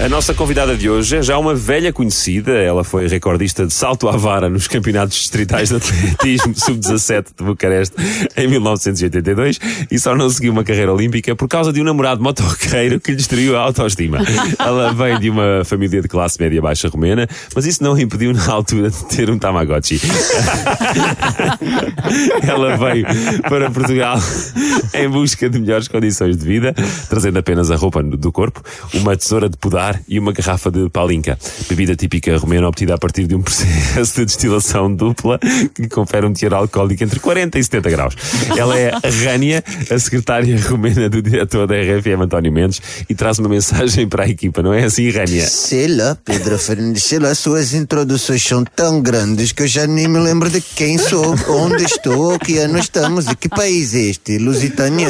[0.00, 2.52] A nossa convidada de hoje é já uma velha conhecida.
[2.52, 7.96] Ela foi recordista de salto à vara nos campeonatos distritais de atletismo sub-17 de Bucareste
[8.36, 9.58] em 1982
[9.90, 13.16] e só não seguiu uma carreira olímpica por causa de um namorado motoqueiro que lhe
[13.16, 14.18] destruiu a autoestima.
[14.56, 18.32] Ela vem de uma família de classe média baixa romena, mas isso não a impediu
[18.32, 20.00] na altura de ter um Tamagotchi.
[22.46, 23.04] Ela veio
[23.48, 24.16] para Portugal
[24.94, 26.72] em busca de melhores condições de vida,
[27.08, 28.62] trazendo apenas a roupa do corpo,
[28.94, 31.38] uma tesoura de podar e uma garrafa de palinka,
[31.68, 35.38] bebida típica romena obtida a partir de um processo de destilação dupla
[35.74, 38.14] que confere um teor alcoólico entre 40 e 70 graus.
[38.56, 43.38] Ela é a Rânia, a secretária romena do diretor da RFM António Mendes e traz
[43.38, 45.46] uma mensagem para a equipa, não é assim, Rânia?
[45.46, 50.08] Sei lá, Pedro Fernandes, sei lá, suas introduções são tão grandes que eu já nem
[50.08, 54.38] me lembro de quem sou, onde estou, que ano estamos e que país é este,
[54.38, 55.08] Lusitânia.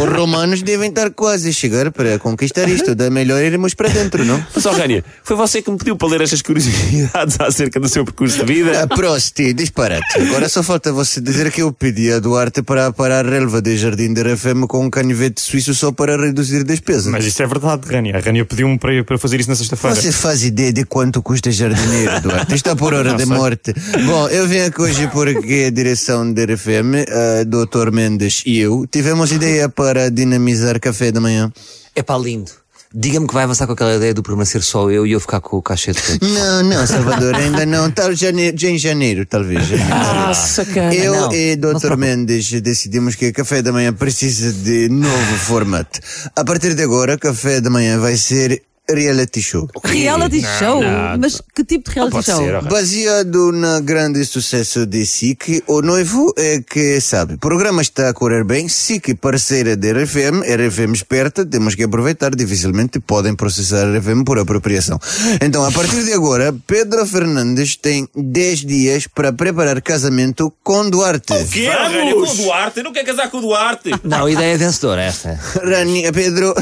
[0.00, 4.24] Os romanos devem estar quase a chegar para conquistar isto, da melhor irmos para dentro,
[4.24, 4.42] não?
[4.54, 8.04] Mas, ó, Rânia, foi você que me pediu para ler estas curiosidades acerca do seu
[8.04, 8.82] percurso de vida?
[8.82, 10.18] Ah, prosti, disparate.
[10.20, 13.76] Agora só falta você dizer que eu pedi a Duarte para parar a relva de
[13.76, 17.06] Jardim de RFM com um canivete suíço só para reduzir despesas.
[17.06, 18.16] Mas isto é verdade, Rania.
[18.16, 19.96] A Rania pediu-me para, para fazer isso na sexta-feira.
[19.96, 22.54] Você faz ideia de quanto custa jardineiro, Duarte?
[22.54, 23.74] Está por hora de morte.
[24.06, 27.90] Bom, eu vim aqui hoje porque a direção da RFM, a Dr.
[27.92, 31.52] Mendes e eu, tivemos ideia para dinamizar café da manhã.
[31.94, 32.50] É pá, lindo.
[32.92, 35.56] Diga-me que vai avançar com aquela ideia do ser só eu e eu ficar com
[35.56, 36.28] o cachê todo.
[36.28, 37.88] Não, não, Salvador, ainda não.
[37.88, 39.62] Tal janeiro, já em janeiro, talvez.
[39.92, 40.92] Ah, sacana.
[40.92, 41.32] Eu não.
[41.32, 41.96] e Dr.
[41.96, 46.00] Mendes decidimos que Café da Manhã precisa de novo formato.
[46.34, 49.68] A partir de agora, Café da Manhã vai ser reality show.
[49.84, 50.80] Reality show?
[51.18, 52.36] Mas que tipo de reality show?
[52.38, 52.62] ser.
[52.62, 57.34] Baseado no grande sucesso de SIC, o noivo é que sabe.
[57.34, 58.68] O programa está a correr bem.
[58.68, 62.34] SIC, parceira da RFM, RFM esperta, temos que aproveitar.
[62.34, 64.98] Dificilmente podem processar a RFM por apropriação.
[65.40, 71.44] Então, a partir de agora, Pedro Fernandes tem 10 dias para preparar casamento com Duarte.
[71.50, 72.82] Que Rânia, com o Duarte?
[72.82, 73.90] Não quero casar com o Duarte.
[74.04, 75.38] Não, a ideia é vencedora esta.
[75.62, 76.54] Rani, Pedro,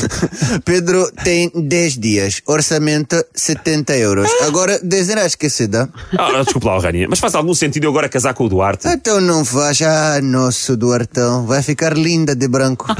[0.64, 4.30] Pedro tem 10 dias, orçamento 70 euros.
[4.42, 5.88] Agora, deverá esquecida.
[6.18, 8.88] Ah, desculpa lá, Rânia, mas faz algum sentido eu agora casar com o Duarte?
[8.88, 12.86] Então não faz, ah, nosso Duartão, vai ficar linda de branco.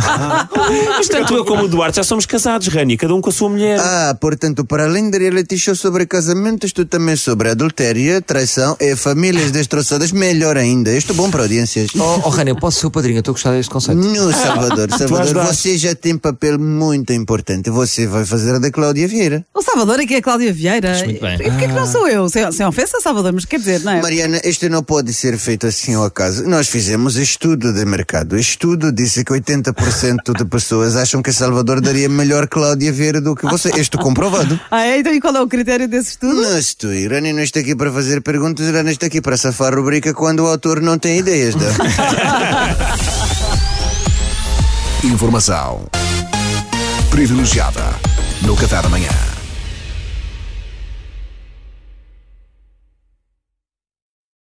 [0.96, 3.48] Mas tanto eu como o Duarte já somos casados, Rânia, cada um com a sua
[3.48, 3.78] mulher.
[3.80, 8.94] Ah, portanto, para além de reality show sobre casamentos, tu também sobre adultério, traição e
[8.96, 10.92] famílias destroçadas, melhor ainda.
[10.92, 11.90] Isto é bom para audiências.
[11.96, 14.00] Oh, oh Rania, eu posso ser o padrinho, eu estou a gostar deste conceito.
[14.00, 17.70] No Salvador, Salvador, você já tem papel muito importante.
[17.70, 19.44] Você vai fazer a da Cláudia Vieira.
[19.54, 20.92] O Salvador aqui é a Cláudia Vieira.
[21.04, 21.34] muito bem.
[21.34, 22.28] E porquê que não sou eu?
[22.28, 24.02] Sem, sem ofensa, Salvador, mas quer dizer, não é?
[24.02, 26.48] Mariana, isto não pode ser feito assim ao acaso.
[26.48, 28.34] Nós fizemos estudo de mercado.
[28.34, 33.34] O estudo disse que 80% de pessoas acham que Salvador daria melhor Cláudia Vieira do
[33.34, 33.70] que você.
[33.78, 34.60] Isto comprovado.
[34.70, 35.00] Ah, é?
[35.00, 36.40] Então e qual é o critério desse estudo?
[36.40, 36.92] Não estou.
[36.94, 40.40] Irani não está aqui para fazer perguntas, Irani está aqui para safar a rubrica quando
[40.40, 41.54] o autor não tem ideias.
[41.54, 41.60] Tá?
[45.04, 45.84] Informação
[47.10, 47.82] privilegiada
[48.46, 49.31] no Café da Manhã.